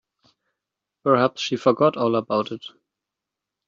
Perhaps 1.03 1.41
she 1.41 1.55
forgot 1.57 1.95
all 1.95 2.15
about 2.15 2.51
it. 2.51 2.65